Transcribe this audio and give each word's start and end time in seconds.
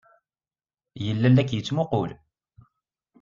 Yella 1.05 1.29
la 1.29 1.43
k-yettmuqqul. 1.47 2.11